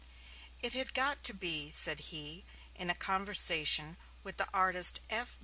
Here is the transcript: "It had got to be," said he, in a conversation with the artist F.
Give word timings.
"It 0.63 0.73
had 0.73 0.95
got 0.95 1.23
to 1.25 1.31
be," 1.31 1.69
said 1.69 1.99
he, 1.99 2.43
in 2.73 2.89
a 2.89 2.95
conversation 2.95 3.97
with 4.23 4.37
the 4.37 4.47
artist 4.51 4.99
F. 5.11 5.37